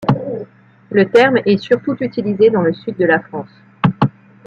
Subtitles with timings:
[0.89, 3.55] Le terme est surtout utilisé dans le sud de la France.